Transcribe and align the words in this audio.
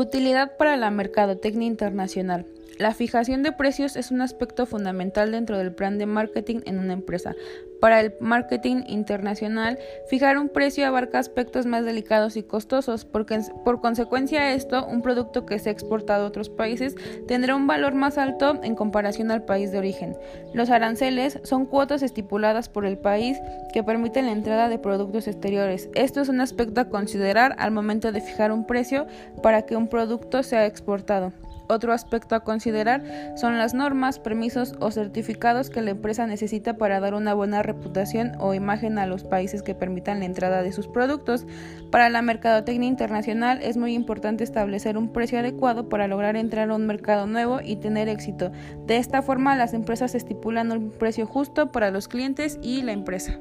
Utilidad 0.00 0.56
para 0.56 0.78
la 0.78 0.90
mercadotecnia 0.90 1.66
internacional. 1.66 2.46
La 2.78 2.94
fijación 2.94 3.42
de 3.42 3.52
precios 3.52 3.96
es 3.96 4.10
un 4.10 4.20
aspecto 4.20 4.64
fundamental 4.64 5.32
dentro 5.32 5.58
del 5.58 5.72
plan 5.72 5.98
de 5.98 6.06
marketing 6.06 6.60
en 6.64 6.78
una 6.78 6.94
empresa. 6.94 7.34
Para 7.80 8.00
el 8.00 8.14
marketing 8.20 8.84
internacional, 8.86 9.78
fijar 10.08 10.38
un 10.38 10.50
precio 10.50 10.86
abarca 10.86 11.18
aspectos 11.18 11.66
más 11.66 11.84
delicados 11.84 12.36
y 12.36 12.42
costosos, 12.42 13.04
porque 13.04 13.40
por 13.64 13.80
consecuencia 13.80 14.52
esto, 14.52 14.86
un 14.86 15.00
producto 15.02 15.46
que 15.46 15.58
sea 15.58 15.72
exportado 15.72 16.24
a 16.24 16.28
otros 16.28 16.50
países 16.50 16.94
tendrá 17.26 17.56
un 17.56 17.66
valor 17.66 17.94
más 17.94 18.18
alto 18.18 18.60
en 18.62 18.74
comparación 18.74 19.30
al 19.30 19.44
país 19.44 19.72
de 19.72 19.78
origen. 19.78 20.16
Los 20.52 20.70
aranceles 20.70 21.38
son 21.42 21.66
cuotas 21.66 22.02
estipuladas 22.02 22.68
por 22.68 22.84
el 22.84 22.98
país 22.98 23.38
que 23.72 23.82
permiten 23.82 24.26
la 24.26 24.32
entrada 24.32 24.68
de 24.68 24.78
productos 24.78 25.26
exteriores. 25.26 25.88
Esto 25.94 26.20
es 26.20 26.28
un 26.28 26.40
aspecto 26.40 26.82
a 26.82 26.88
considerar 26.88 27.54
al 27.58 27.70
momento 27.70 28.12
de 28.12 28.20
fijar 28.20 28.52
un 28.52 28.66
precio 28.66 29.06
para 29.42 29.62
que 29.62 29.76
un 29.76 29.88
producto 29.88 30.42
sea 30.42 30.66
exportado. 30.66 31.32
Otro 31.70 31.92
aspecto 31.92 32.34
a 32.34 32.40
considerar 32.40 33.04
son 33.36 33.56
las 33.56 33.74
normas, 33.74 34.18
permisos 34.18 34.74
o 34.80 34.90
certificados 34.90 35.70
que 35.70 35.82
la 35.82 35.92
empresa 35.92 36.26
necesita 36.26 36.76
para 36.76 36.98
dar 36.98 37.14
una 37.14 37.32
buena 37.32 37.62
reputación 37.62 38.32
o 38.40 38.54
imagen 38.54 38.98
a 38.98 39.06
los 39.06 39.22
países 39.22 39.62
que 39.62 39.76
permitan 39.76 40.18
la 40.18 40.24
entrada 40.24 40.64
de 40.64 40.72
sus 40.72 40.88
productos. 40.88 41.46
Para 41.92 42.08
la 42.08 42.22
mercadotecnia 42.22 42.88
internacional 42.88 43.60
es 43.62 43.76
muy 43.76 43.94
importante 43.94 44.42
establecer 44.42 44.98
un 44.98 45.12
precio 45.12 45.38
adecuado 45.38 45.88
para 45.88 46.08
lograr 46.08 46.34
entrar 46.34 46.70
a 46.70 46.74
un 46.74 46.88
mercado 46.88 47.28
nuevo 47.28 47.60
y 47.62 47.76
tener 47.76 48.08
éxito. 48.08 48.50
De 48.88 48.96
esta 48.96 49.22
forma 49.22 49.54
las 49.54 49.72
empresas 49.72 50.16
estipulan 50.16 50.72
un 50.72 50.90
precio 50.90 51.24
justo 51.24 51.70
para 51.70 51.92
los 51.92 52.08
clientes 52.08 52.58
y 52.62 52.82
la 52.82 52.90
empresa. 52.90 53.38